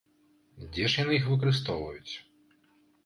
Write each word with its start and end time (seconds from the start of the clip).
Дзе 0.61 0.87
ж 0.93 0.99
яны 1.03 1.13
іх 1.19 1.29
выкарыстоўваюць? 1.35 2.13